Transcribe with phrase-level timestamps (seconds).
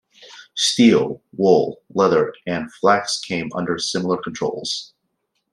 [0.55, 4.95] Steel, wool, leather and flax came under similar controls.